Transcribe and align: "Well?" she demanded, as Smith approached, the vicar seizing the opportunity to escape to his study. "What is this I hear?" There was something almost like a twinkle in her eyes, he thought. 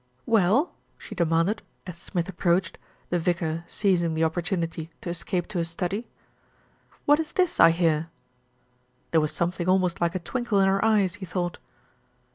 "Well?" 0.25 0.73
she 0.97 1.13
demanded, 1.13 1.61
as 1.85 1.95
Smith 1.95 2.27
approached, 2.27 2.79
the 3.11 3.19
vicar 3.19 3.63
seizing 3.67 4.15
the 4.15 4.23
opportunity 4.23 4.89
to 5.01 5.11
escape 5.11 5.45
to 5.49 5.59
his 5.59 5.69
study. 5.69 6.07
"What 7.05 7.19
is 7.19 7.33
this 7.33 7.59
I 7.59 7.69
hear?" 7.69 8.09
There 9.11 9.21
was 9.21 9.31
something 9.31 9.69
almost 9.69 10.01
like 10.01 10.15
a 10.15 10.19
twinkle 10.19 10.59
in 10.59 10.67
her 10.67 10.83
eyes, 10.83 11.13
he 11.21 11.25
thought. 11.27 11.59